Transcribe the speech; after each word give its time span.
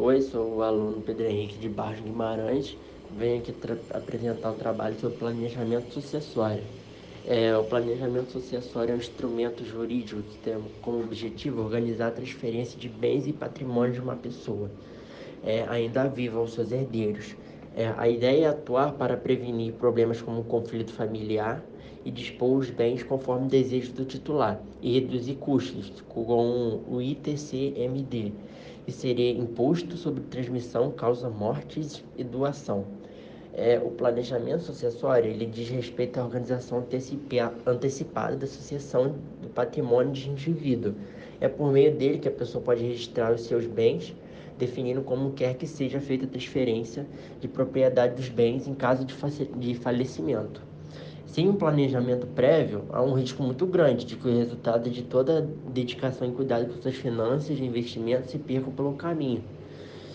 Oi, 0.00 0.22
sou 0.22 0.58
o 0.58 0.62
aluno 0.62 1.02
Pedro 1.02 1.26
Henrique 1.26 1.58
de 1.58 1.68
Barros 1.68 1.98
Guimarães. 1.98 2.78
Venho 3.18 3.40
aqui 3.40 3.52
apresentar 3.92 4.52
um 4.52 4.54
trabalho 4.54 4.96
sobre 5.00 5.18
planejamento 5.18 5.92
sucessório. 5.92 6.62
É, 7.26 7.58
o 7.58 7.64
planejamento 7.64 8.30
sucessório 8.30 8.92
é 8.92 8.94
um 8.94 8.98
instrumento 8.98 9.64
jurídico 9.64 10.22
que 10.22 10.38
tem 10.38 10.56
como 10.82 11.00
objetivo 11.00 11.62
organizar 11.62 12.06
a 12.06 12.10
transferência 12.12 12.78
de 12.78 12.88
bens 12.88 13.26
e 13.26 13.32
patrimônio 13.32 13.94
de 13.94 14.00
uma 14.00 14.14
pessoa, 14.14 14.70
é, 15.42 15.64
ainda 15.68 16.06
viva 16.06 16.38
aos 16.38 16.54
seus 16.54 16.70
herdeiros. 16.70 17.34
É, 17.74 17.92
a 17.96 18.08
ideia 18.08 18.44
é 18.44 18.48
atuar 18.50 18.92
para 18.92 19.16
prevenir 19.16 19.72
problemas 19.72 20.22
como 20.22 20.44
conflito 20.44 20.92
familiar 20.92 21.60
e 22.04 22.10
dispor 22.10 22.58
os 22.58 22.70
bens 22.70 23.02
conforme 23.02 23.46
o 23.46 23.50
desejo 23.50 23.92
do 23.92 24.04
titular 24.04 24.60
e 24.80 24.94
reduzir 25.00 25.34
custos 25.34 26.02
com 26.08 26.80
o 26.88 27.02
ITCMD 27.02 28.32
que 28.88 28.92
seria 28.92 29.32
imposto 29.32 29.98
sobre 29.98 30.22
transmissão, 30.30 30.90
causa 30.90 31.28
mortes 31.28 32.02
e 32.16 32.24
doação. 32.24 32.86
É, 33.52 33.78
o 33.78 33.90
planejamento 33.90 34.62
sucessório 34.62 35.30
ele 35.30 35.44
diz 35.44 35.68
respeito 35.68 36.18
à 36.18 36.24
organização 36.24 36.82
antecipada 37.66 38.34
da 38.34 38.46
sucessão 38.46 39.16
do 39.42 39.48
patrimônio 39.50 40.12
de 40.12 40.30
indivíduo. 40.30 40.94
É 41.38 41.48
por 41.48 41.70
meio 41.70 41.94
dele 41.94 42.16
que 42.16 42.28
a 42.28 42.30
pessoa 42.30 42.64
pode 42.64 42.82
registrar 42.82 43.30
os 43.30 43.42
seus 43.42 43.66
bens, 43.66 44.16
definindo 44.56 45.02
como 45.02 45.32
quer 45.32 45.56
que 45.56 45.66
seja 45.66 46.00
feita 46.00 46.24
a 46.24 46.28
transferência 46.28 47.06
de 47.42 47.46
propriedade 47.46 48.14
dos 48.14 48.30
bens 48.30 48.66
em 48.66 48.72
caso 48.72 49.04
de 49.04 49.74
falecimento. 49.74 50.67
Sem 51.28 51.46
um 51.46 51.54
planejamento 51.54 52.26
prévio, 52.26 52.86
há 52.90 53.02
um 53.02 53.12
risco 53.12 53.42
muito 53.42 53.66
grande 53.66 54.06
de 54.06 54.16
que 54.16 54.26
o 54.26 54.34
resultado 54.34 54.88
de 54.88 55.02
toda 55.02 55.42
dedicação 55.68 56.26
e 56.26 56.32
cuidado 56.32 56.72
com 56.72 56.80
suas 56.80 56.94
finanças 56.94 57.58
e 57.58 57.64
investimentos 57.64 58.30
se 58.30 58.38
percam 58.38 58.72
pelo 58.72 58.94
caminho, 58.94 59.44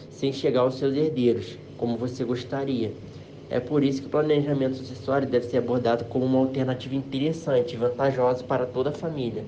sem 0.09 0.34
chegar 0.34 0.62
aos 0.62 0.73
seus 0.73 0.98
herdeiros, 0.98 1.55
como 1.77 1.98
você 1.98 2.23
gostaria. 2.23 2.91
É 3.47 3.59
por 3.59 3.83
isso 3.83 4.02
que 4.02 4.08
o 4.08 4.09
planejamento 4.09 4.75
sucessório 4.75 5.30
deve 5.30 5.45
ser 5.45 5.59
abordado 5.59 6.05
como 6.05 6.25
uma 6.25 6.39
alternativa 6.39 6.95
interessante 6.95 7.75
e 7.75 7.77
vantajosa 7.77 8.44
para 8.44 8.66
toda 8.66 8.89
a 8.89 8.94
família. 8.94 9.45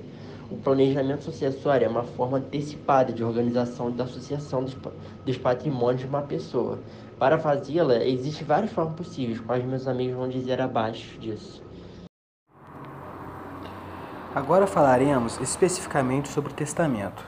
O 0.48 0.56
planejamento 0.56 1.24
sucessório 1.24 1.84
é 1.84 1.88
uma 1.88 2.04
forma 2.04 2.38
antecipada 2.38 3.12
de 3.12 3.24
organização 3.24 3.90
da 3.90 4.04
associação 4.04 4.62
dos, 4.62 4.76
dos 5.24 5.36
patrimônios 5.36 6.02
de 6.02 6.06
uma 6.06 6.22
pessoa. 6.22 6.78
Para 7.18 7.38
fazê-la, 7.38 8.04
existem 8.04 8.46
várias 8.46 8.72
formas 8.72 8.94
possíveis, 8.94 9.40
quais 9.40 9.64
meus 9.64 9.88
amigos 9.88 10.16
vão 10.16 10.28
dizer 10.28 10.60
abaixo 10.60 11.18
disso. 11.18 11.64
Agora 14.34 14.66
falaremos 14.66 15.40
especificamente 15.40 16.28
sobre 16.28 16.52
o 16.52 16.54
testamento. 16.54 17.24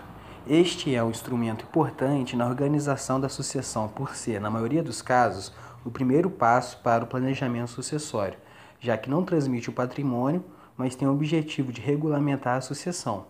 Este 0.47 0.95
é 0.95 1.03
um 1.03 1.09
instrumento 1.09 1.65
importante 1.65 2.37
na 2.37 2.47
organização 2.47 3.19
da 3.19 3.31
sucessão, 3.31 3.89
por 3.89 4.15
ser, 4.15 4.43
na 4.43 4.51
maioria 4.51 4.83
dos 4.83 5.01
casos, 5.01 5.55
o 5.83 5.91
primeiro 5.91 6.29
passo 6.29 6.79
para 6.83 7.05
o 7.05 7.07
planejamento 7.07 7.71
sucessório, 7.71 8.39
já 8.79 8.99
que 8.99 9.09
não 9.09 9.25
transmite 9.25 9.71
o 9.71 9.73
patrimônio, 9.73 10.45
mas 10.77 10.95
tem 10.95 11.09
o 11.09 11.13
objetivo 11.13 11.73
de 11.73 11.81
regulamentar 11.81 12.59
a 12.59 12.61
sucessão, 12.61 13.29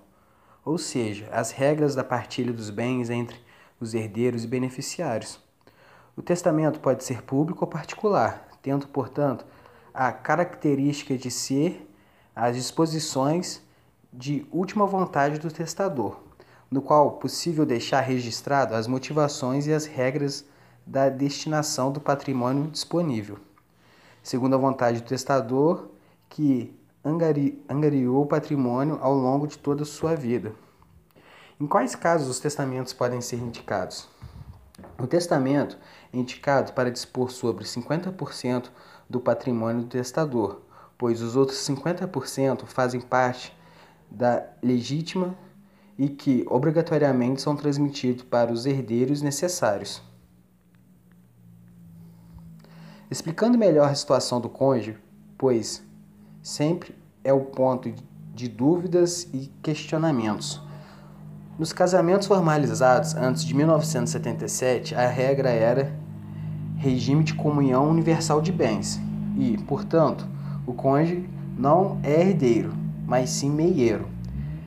ou 0.64 0.76
seja, 0.76 1.28
as 1.30 1.52
regras 1.52 1.94
da 1.94 2.02
partilha 2.02 2.52
dos 2.52 2.68
bens 2.68 3.10
entre 3.10 3.38
os 3.80 3.94
herdeiros 3.94 4.42
e 4.42 4.48
beneficiários. 4.48 5.47
O 6.18 6.22
testamento 6.22 6.80
pode 6.80 7.04
ser 7.04 7.22
público 7.22 7.64
ou 7.64 7.70
particular, 7.70 8.48
tendo, 8.60 8.88
portanto, 8.88 9.46
a 9.94 10.10
característica 10.10 11.16
de 11.16 11.30
ser 11.30 11.88
as 12.34 12.56
disposições 12.56 13.62
de 14.12 14.44
última 14.50 14.84
vontade 14.84 15.38
do 15.38 15.48
testador, 15.48 16.18
no 16.68 16.82
qual 16.82 17.06
é 17.06 17.20
possível 17.20 17.64
deixar 17.64 18.00
registrado 18.00 18.74
as 18.74 18.88
motivações 18.88 19.68
e 19.68 19.72
as 19.72 19.86
regras 19.86 20.44
da 20.84 21.08
destinação 21.08 21.92
do 21.92 22.00
patrimônio 22.00 22.66
disponível, 22.66 23.38
segundo 24.20 24.56
a 24.56 24.58
vontade 24.58 25.00
do 25.00 25.06
testador, 25.06 25.86
que 26.28 26.76
angari, 27.04 27.64
angariou 27.68 28.24
o 28.24 28.26
patrimônio 28.26 28.98
ao 29.00 29.14
longo 29.14 29.46
de 29.46 29.56
toda 29.56 29.84
a 29.84 29.86
sua 29.86 30.16
vida. 30.16 30.52
Em 31.60 31.66
quais 31.68 31.94
casos 31.94 32.26
os 32.26 32.40
testamentos 32.40 32.92
podem 32.92 33.20
ser 33.20 33.36
indicados? 33.36 34.17
O 35.00 35.06
testamento 35.06 35.78
é 36.12 36.18
indicado 36.18 36.72
para 36.72 36.90
dispor 36.90 37.30
sobre 37.30 37.64
50% 37.64 38.68
do 39.08 39.20
patrimônio 39.20 39.82
do 39.82 39.88
testador, 39.88 40.60
pois 40.98 41.22
os 41.22 41.36
outros 41.36 41.58
50% 41.58 42.66
fazem 42.66 43.00
parte 43.00 43.56
da 44.10 44.44
legítima 44.60 45.36
e 45.96 46.08
que 46.08 46.44
obrigatoriamente 46.48 47.40
são 47.40 47.54
transmitidos 47.54 48.24
para 48.24 48.52
os 48.52 48.66
herdeiros 48.66 49.22
necessários. 49.22 50.02
Explicando 53.08 53.56
melhor 53.56 53.88
a 53.88 53.94
situação 53.94 54.40
do 54.40 54.48
cônjuge, 54.48 54.98
pois 55.38 55.82
sempre 56.42 56.94
é 57.22 57.32
o 57.32 57.44
ponto 57.44 57.92
de 58.34 58.48
dúvidas 58.48 59.28
e 59.32 59.46
questionamentos. 59.62 60.60
Nos 61.58 61.72
casamentos 61.72 62.28
formalizados 62.28 63.16
antes 63.16 63.44
de 63.44 63.52
1977, 63.52 64.94
a 64.94 65.08
regra 65.08 65.50
era 65.50 65.92
regime 66.76 67.24
de 67.24 67.34
comunhão 67.34 67.90
universal 67.90 68.40
de 68.40 68.52
bens 68.52 69.00
e, 69.36 69.58
portanto, 69.66 70.24
o 70.64 70.72
cônjuge 70.72 71.28
não 71.58 71.98
é 72.04 72.20
herdeiro, 72.20 72.72
mas 73.04 73.30
sim 73.30 73.50
meieiro. 73.50 74.06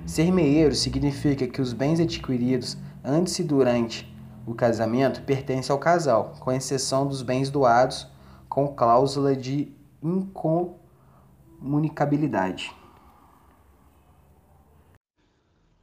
Ser 0.05 0.33
meieiro 0.33 0.75
significa 0.75 1.47
que 1.47 1.61
os 1.61 1.71
bens 1.71 2.01
adquiridos 2.01 2.77
antes 3.01 3.39
e 3.39 3.43
durante 3.45 4.13
o 4.45 4.53
casamento 4.53 5.21
pertencem 5.21 5.71
ao 5.71 5.79
casal, 5.79 6.33
com 6.41 6.51
exceção 6.51 7.07
dos 7.07 7.21
bens 7.21 7.49
doados 7.49 8.05
com 8.49 8.67
cláusula 8.67 9.33
de 9.33 9.73
incom 10.03 10.75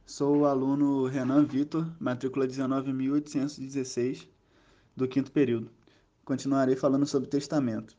Sou 0.09 0.37
o 0.37 0.45
aluno 0.47 1.05
Renan 1.05 1.45
Vitor, 1.45 1.87
matrícula 1.99 2.47
19.816, 2.47 4.27
do 4.95 5.07
quinto 5.07 5.31
período. 5.31 5.69
Continuarei 6.25 6.75
falando 6.75 7.05
sobre 7.05 7.29
testamento. 7.29 7.95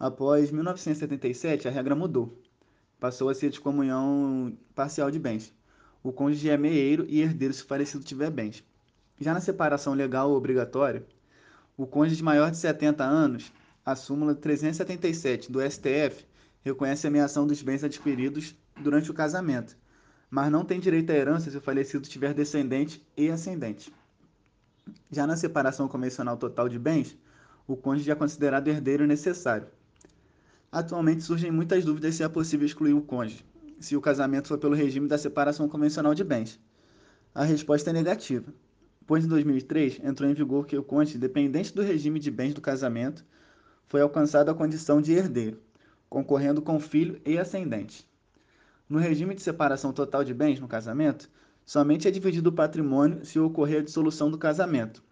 Após 0.00 0.50
1977, 0.50 1.68
a 1.68 1.70
regra 1.70 1.94
mudou. 1.94 2.40
Passou 2.98 3.28
a 3.28 3.34
ser 3.34 3.50
de 3.50 3.60
comunhão 3.60 4.56
parcial 4.74 5.10
de 5.10 5.18
bens. 5.18 5.52
O 6.02 6.10
cônjuge 6.10 6.48
é 6.48 6.56
meieiro 6.56 7.04
e 7.06 7.20
herdeiro 7.20 7.52
se 7.52 7.62
o 7.62 7.66
falecido 7.66 8.02
tiver 8.02 8.30
bens. 8.30 8.64
Já 9.20 9.34
na 9.34 9.40
separação 9.40 9.92
legal 9.92 10.32
obrigatória, 10.32 11.06
o 11.76 11.86
cônjuge 11.86 12.22
maior 12.22 12.50
de 12.50 12.56
70 12.56 13.04
anos, 13.04 13.52
a 13.84 13.94
súmula 13.94 14.34
377 14.34 15.52
do 15.52 15.60
STF, 15.60 16.24
reconhece 16.62 17.06
a 17.06 17.10
ameação 17.10 17.46
dos 17.46 17.60
bens 17.60 17.84
adquiridos 17.84 18.56
durante 18.80 19.10
o 19.10 19.14
casamento, 19.14 19.76
mas 20.30 20.50
não 20.50 20.64
tem 20.64 20.80
direito 20.80 21.10
à 21.10 21.14
herança 21.14 21.50
se 21.50 21.56
o 21.56 21.60
falecido 21.60 22.08
tiver 22.08 22.34
descendente 22.34 23.06
e 23.16 23.30
ascendente. 23.30 23.92
Já 25.10 25.26
na 25.26 25.36
separação 25.36 25.88
convencional 25.88 26.36
total 26.36 26.68
de 26.68 26.78
bens, 26.78 27.16
o 27.66 27.76
cônjuge 27.76 28.10
é 28.10 28.14
considerado 28.14 28.68
herdeiro 28.68 29.06
necessário. 29.06 29.66
Atualmente 30.70 31.22
surgem 31.22 31.50
muitas 31.50 31.84
dúvidas 31.84 32.14
se 32.14 32.22
é 32.22 32.28
possível 32.28 32.66
excluir 32.66 32.92
o 32.92 33.02
cônjuge, 33.02 33.44
se 33.80 33.96
o 33.96 34.00
casamento 34.00 34.48
for 34.48 34.58
pelo 34.58 34.74
regime 34.74 35.08
da 35.08 35.18
separação 35.18 35.68
convencional 35.68 36.14
de 36.14 36.24
bens. 36.24 36.60
A 37.34 37.44
resposta 37.44 37.90
é 37.90 37.92
negativa, 37.92 38.52
pois 39.06 39.24
em 39.24 39.28
2003 39.28 40.00
entrou 40.04 40.28
em 40.28 40.34
vigor 40.34 40.66
que 40.66 40.76
o 40.76 40.82
cônjuge, 40.82 41.18
dependente 41.18 41.74
do 41.74 41.82
regime 41.82 42.18
de 42.18 42.30
bens 42.30 42.54
do 42.54 42.60
casamento, 42.60 43.24
foi 43.86 44.00
alcançado 44.00 44.50
a 44.50 44.54
condição 44.54 45.00
de 45.00 45.12
herdeiro 45.12 45.60
concorrendo 46.08 46.62
com 46.62 46.78
filho 46.80 47.20
e 47.24 47.38
ascendente. 47.38 48.08
No 48.88 48.98
regime 49.00 49.34
de 49.34 49.42
separação 49.42 49.92
total 49.92 50.22
de 50.22 50.32
bens 50.32 50.60
no 50.60 50.68
casamento, 50.68 51.28
somente 51.64 52.06
é 52.06 52.10
dividido 52.10 52.50
o 52.50 52.52
patrimônio 52.52 53.24
se 53.24 53.38
ocorrer 53.38 53.80
a 53.80 53.84
dissolução 53.84 54.30
do 54.30 54.38
casamento, 54.38 55.02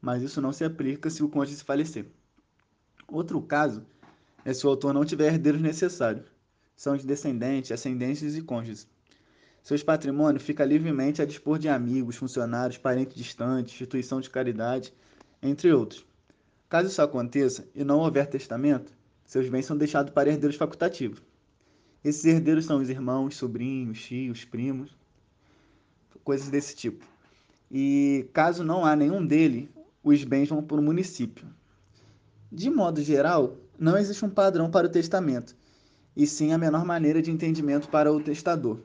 mas 0.00 0.22
isso 0.22 0.40
não 0.40 0.50
se 0.50 0.64
aplica 0.64 1.10
se 1.10 1.22
o 1.22 1.28
cônjuge 1.28 1.62
falecer. 1.62 2.06
Outro 3.06 3.42
caso 3.42 3.84
é 4.46 4.54
se 4.54 4.66
o 4.66 4.70
autor 4.70 4.94
não 4.94 5.04
tiver 5.04 5.26
herdeiros 5.26 5.60
necessários, 5.60 6.24
são 6.74 6.94
os 6.94 7.04
descendentes, 7.04 7.70
ascendentes 7.70 8.34
e 8.34 8.40
cônjuges. 8.40 8.88
Seus 9.62 9.82
patrimônios 9.82 10.42
ficam 10.42 10.66
livremente 10.66 11.20
a 11.20 11.26
dispor 11.26 11.58
de 11.58 11.68
amigos, 11.68 12.16
funcionários, 12.16 12.78
parentes 12.78 13.14
distantes, 13.14 13.74
instituição 13.74 14.22
de 14.22 14.30
caridade, 14.30 14.92
entre 15.42 15.70
outros. 15.70 16.04
Caso 16.66 16.88
isso 16.88 17.02
aconteça 17.02 17.68
e 17.74 17.84
não 17.84 17.98
houver 18.00 18.26
testamento, 18.26 18.90
seus 19.26 19.48
bens 19.50 19.66
são 19.66 19.76
deixados 19.76 20.12
para 20.12 20.30
herdeiros 20.30 20.56
facultativos. 20.56 21.22
Esses 22.04 22.24
herdeiros 22.24 22.64
são 22.64 22.80
os 22.80 22.88
irmãos, 22.88 23.36
sobrinhos, 23.36 24.02
tios, 24.02 24.44
primos, 24.44 24.96
coisas 26.24 26.48
desse 26.48 26.74
tipo. 26.74 27.06
E 27.70 28.28
caso 28.32 28.64
não 28.64 28.84
há 28.84 28.96
nenhum 28.96 29.24
dele, 29.24 29.70
os 30.02 30.24
bens 30.24 30.48
vão 30.48 30.62
para 30.62 30.80
o 30.80 30.82
município. 30.82 31.46
De 32.50 32.68
modo 32.68 33.00
geral, 33.00 33.56
não 33.78 33.96
existe 33.96 34.24
um 34.24 34.30
padrão 34.30 34.70
para 34.70 34.86
o 34.86 34.90
testamento, 34.90 35.56
e 36.16 36.26
sim 36.26 36.52
a 36.52 36.58
menor 36.58 36.84
maneira 36.84 37.22
de 37.22 37.30
entendimento 37.30 37.88
para 37.88 38.12
o 38.12 38.20
testador 38.20 38.80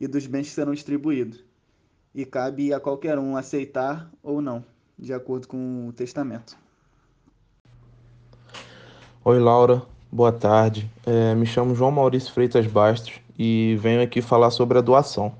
e 0.00 0.06
dos 0.06 0.26
bens 0.26 0.48
que 0.48 0.54
serão 0.54 0.72
distribuídos. 0.72 1.44
E 2.14 2.24
cabe 2.24 2.72
a 2.72 2.80
qualquer 2.80 3.18
um 3.18 3.36
aceitar 3.36 4.10
ou 4.22 4.40
não. 4.40 4.64
de 4.98 5.12
acordo 5.12 5.46
com 5.46 5.86
o 5.86 5.92
testamento. 5.92 6.58
Oi, 9.24 9.38
Laura. 9.38 9.86
Boa 10.10 10.32
tarde. 10.32 10.90
É, 11.04 11.34
me 11.34 11.44
chamo 11.44 11.74
João 11.74 11.90
Maurício 11.90 12.32
Freitas 12.32 12.66
Bastos 12.66 13.20
e 13.38 13.76
venho 13.78 14.00
aqui 14.00 14.22
falar 14.22 14.50
sobre 14.50 14.78
a 14.78 14.80
doação. 14.80 15.34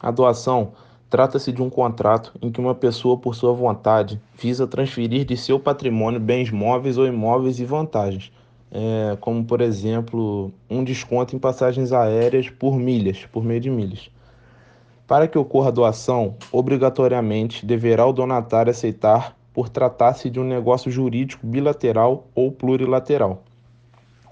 A 0.00 0.10
doação 0.10 0.72
trata-se 1.10 1.52
de 1.52 1.60
um 1.60 1.68
contrato 1.68 2.32
em 2.40 2.50
que 2.50 2.58
uma 2.58 2.74
pessoa, 2.74 3.18
por 3.18 3.34
sua 3.34 3.52
vontade, 3.52 4.18
visa 4.40 4.66
transferir 4.66 5.26
de 5.26 5.36
seu 5.36 5.60
patrimônio 5.60 6.18
bens 6.18 6.50
móveis 6.50 6.96
ou 6.96 7.06
imóveis 7.06 7.60
e 7.60 7.66
vantagens, 7.66 8.32
é, 8.72 9.18
como, 9.20 9.44
por 9.44 9.60
exemplo, 9.60 10.50
um 10.70 10.82
desconto 10.82 11.36
em 11.36 11.38
passagens 11.38 11.92
aéreas 11.92 12.48
por 12.48 12.78
milhas, 12.78 13.26
por 13.30 13.44
meio 13.44 13.60
de 13.60 13.68
milhas. 13.68 14.08
Para 15.06 15.28
que 15.28 15.36
ocorra 15.36 15.68
a 15.68 15.70
doação, 15.70 16.36
obrigatoriamente 16.50 17.66
deverá 17.66 18.06
o 18.06 18.14
donatário 18.14 18.70
aceitar 18.70 19.36
por 19.52 19.68
tratar-se 19.68 20.30
de 20.30 20.40
um 20.40 20.44
negócio 20.44 20.90
jurídico 20.90 21.46
bilateral 21.46 22.26
ou 22.34 22.50
plurilateral. 22.50 23.42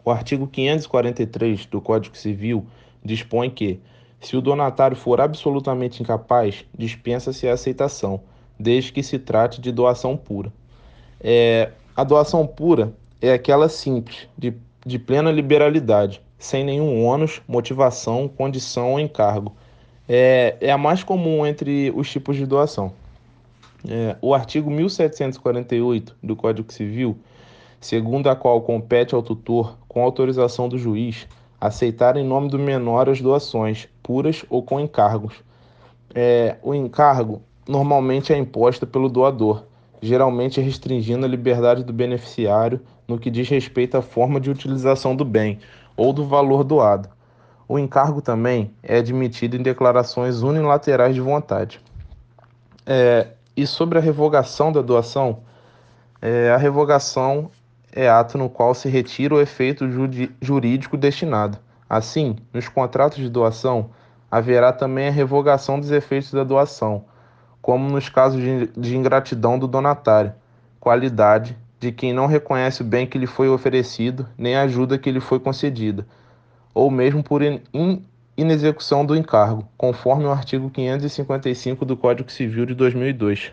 O 0.04 0.10
artigo 0.10 0.46
543 0.46 1.66
do 1.66 1.80
Código 1.80 2.16
Civil 2.16 2.66
dispõe 3.04 3.50
que, 3.50 3.80
se 4.20 4.36
o 4.36 4.40
donatário 4.40 4.96
for 4.96 5.20
absolutamente 5.20 6.02
incapaz, 6.02 6.64
dispensa-se 6.76 7.48
a 7.48 7.54
aceitação, 7.54 8.20
desde 8.58 8.92
que 8.92 9.02
se 9.02 9.18
trate 9.18 9.60
de 9.60 9.72
doação 9.72 10.16
pura. 10.16 10.52
É, 11.20 11.70
a 11.96 12.04
doação 12.04 12.46
pura 12.46 12.92
é 13.20 13.32
aquela 13.32 13.68
simples, 13.68 14.28
de, 14.36 14.54
de 14.84 14.98
plena 14.98 15.30
liberalidade, 15.30 16.20
sem 16.38 16.64
nenhum 16.64 17.04
ônus, 17.04 17.40
motivação, 17.46 18.28
condição 18.28 18.92
ou 18.92 19.00
encargo 19.00 19.54
é, 20.08 20.56
é 20.60 20.70
a 20.70 20.78
mais 20.78 21.02
comum 21.02 21.46
entre 21.46 21.90
os 21.94 22.10
tipos 22.10 22.36
de 22.36 22.46
doação. 22.46 22.92
É, 23.88 24.16
o 24.20 24.34
artigo 24.34 24.70
1748 24.70 26.16
do 26.22 26.36
Código 26.36 26.72
Civil, 26.72 27.18
segundo 27.80 28.28
a 28.28 28.36
qual 28.36 28.60
compete 28.60 29.14
ao 29.14 29.22
tutor, 29.22 29.76
com 29.92 30.02
autorização 30.02 30.68
do 30.68 30.78
juiz, 30.78 31.28
aceitar 31.60 32.16
em 32.16 32.24
nome 32.24 32.48
do 32.48 32.58
menor 32.58 33.08
as 33.08 33.20
doações, 33.20 33.88
puras 34.02 34.44
ou 34.48 34.62
com 34.62 34.80
encargos. 34.80 35.34
É, 36.14 36.56
o 36.62 36.74
encargo 36.74 37.42
normalmente 37.68 38.32
é 38.32 38.36
imposto 38.36 38.86
pelo 38.86 39.08
doador, 39.08 39.64
geralmente 40.00 40.60
restringindo 40.60 41.24
a 41.24 41.28
liberdade 41.28 41.84
do 41.84 41.92
beneficiário 41.92 42.80
no 43.06 43.18
que 43.18 43.30
diz 43.30 43.48
respeito 43.48 43.96
à 43.96 44.02
forma 44.02 44.40
de 44.40 44.50
utilização 44.50 45.14
do 45.14 45.24
bem 45.24 45.58
ou 45.96 46.12
do 46.12 46.26
valor 46.26 46.64
doado. 46.64 47.08
O 47.68 47.78
encargo 47.78 48.20
também 48.20 48.72
é 48.82 48.98
admitido 48.98 49.56
em 49.56 49.62
declarações 49.62 50.42
unilaterais 50.42 51.14
de 51.14 51.20
vontade. 51.20 51.80
É, 52.84 53.28
e 53.56 53.66
sobre 53.66 53.98
a 53.98 54.00
revogação 54.00 54.72
da 54.72 54.82
doação, 54.82 55.40
é, 56.20 56.50
a 56.50 56.56
revogação 56.56 57.50
é 57.92 58.08
ato 58.08 58.36
no 58.38 58.48
qual 58.48 58.74
se 58.74 58.88
retira 58.88 59.34
o 59.34 59.40
efeito 59.40 59.86
jurídico 60.40 60.96
destinado. 60.96 61.58
Assim, 61.88 62.36
nos 62.52 62.68
contratos 62.68 63.18
de 63.18 63.28
doação, 63.28 63.90
haverá 64.30 64.72
também 64.72 65.08
a 65.08 65.12
revogação 65.12 65.78
dos 65.78 65.90
efeitos 65.90 66.32
da 66.32 66.42
doação, 66.42 67.04
como 67.60 67.88
nos 67.90 68.08
casos 68.08 68.42
de, 68.76 68.96
ingratidão 68.96 69.58
do 69.58 69.68
donatário, 69.68 70.32
qualidade 70.80 71.56
de 71.78 71.92
quem 71.92 72.12
não 72.12 72.26
reconhece 72.26 72.82
o 72.82 72.84
bem 72.84 73.06
que 73.06 73.18
lhe 73.18 73.26
foi 73.26 73.48
oferecido, 73.48 74.26
nem 74.38 74.56
a 74.56 74.62
ajuda 74.62 74.98
que 74.98 75.10
lhe 75.10 75.20
foi 75.20 75.38
concedida 75.38 76.06
ou 76.74 76.90
mesmo 76.90 77.22
por 77.22 77.42
in 77.42 77.60
inexecução 78.34 79.04
do 79.04 79.14
encargo, 79.14 79.68
conforme 79.76 80.24
o 80.24 80.30
artigo 80.30 80.70
555 80.70 81.84
do 81.84 81.98
Código 81.98 82.32
Civil 82.32 82.64
de 82.64 82.74
2002. 82.74 83.52